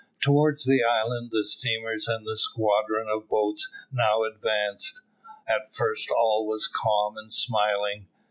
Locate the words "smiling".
7.31-8.07